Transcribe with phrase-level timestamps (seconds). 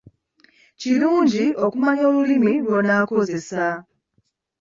[0.79, 3.65] Kirungi okumanya olulimi lw'onaakozesa.